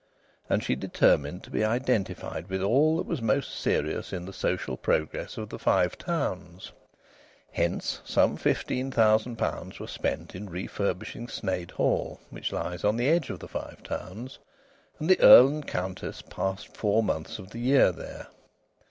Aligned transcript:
And 0.49 0.63
she 0.63 0.73
determined 0.75 1.43
to 1.43 1.51
be 1.51 1.63
identified 1.63 2.49
with 2.49 2.63
all 2.63 2.97
that 2.97 3.05
was 3.05 3.21
most 3.21 3.51
serious 3.53 4.11
in 4.11 4.25
the 4.25 4.33
social 4.33 4.75
progress 4.75 5.37
of 5.37 5.49
the 5.49 5.59
Five 5.59 5.95
Towns. 5.95 6.71
Hence 7.51 8.01
some 8.03 8.35
fifteen 8.35 8.89
thousand 8.89 9.35
pounds 9.35 9.79
were 9.79 9.85
spent 9.85 10.33
in 10.33 10.49
refurbishing 10.49 11.27
Sneyd 11.27 11.69
Hall, 11.69 12.19
which 12.31 12.51
lies 12.51 12.83
on 12.83 12.97
the 12.97 13.09
edge 13.09 13.29
of 13.29 13.37
the 13.41 13.47
Five 13.47 13.83
Towns, 13.83 14.39
and 14.97 15.07
the 15.07 15.19
Earl 15.21 15.45
and 15.49 15.67
Countess 15.67 16.23
passed 16.23 16.75
four 16.75 17.03
months 17.03 17.37
of 17.37 17.51
the 17.51 17.59
year 17.59 17.91
there. 17.91 18.25